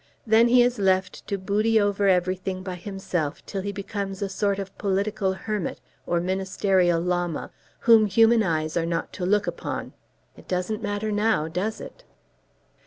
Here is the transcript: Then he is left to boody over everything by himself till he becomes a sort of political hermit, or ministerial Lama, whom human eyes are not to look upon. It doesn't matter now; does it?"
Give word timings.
Then 0.25 0.47
he 0.47 0.63
is 0.63 0.79
left 0.79 1.27
to 1.27 1.37
boody 1.37 1.79
over 1.79 2.07
everything 2.07 2.63
by 2.63 2.73
himself 2.73 3.45
till 3.45 3.61
he 3.61 3.71
becomes 3.71 4.23
a 4.23 4.29
sort 4.29 4.57
of 4.57 4.75
political 4.79 5.33
hermit, 5.33 5.79
or 6.07 6.19
ministerial 6.19 6.99
Lama, 6.99 7.51
whom 7.81 8.07
human 8.07 8.41
eyes 8.41 8.75
are 8.75 8.87
not 8.87 9.13
to 9.13 9.27
look 9.27 9.45
upon. 9.45 9.93
It 10.35 10.47
doesn't 10.47 10.81
matter 10.81 11.11
now; 11.11 11.47
does 11.47 11.79
it?" 11.79 12.03